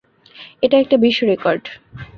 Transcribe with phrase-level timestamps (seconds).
[0.63, 1.63] এটা একটা বিশ্বরেকর্ড।